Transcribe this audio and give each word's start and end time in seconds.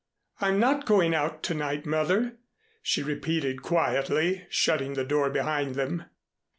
"I'm 0.39 0.59
not 0.59 0.87
going 0.87 1.13
out 1.13 1.43
to 1.43 1.53
night, 1.53 1.85
Mother," 1.85 2.37
she 2.81 3.03
repeated 3.03 3.61
quietly, 3.61 4.47
shutting 4.49 4.95
the 4.95 5.05
door 5.05 5.29
behind 5.29 5.75
them. 5.75 6.05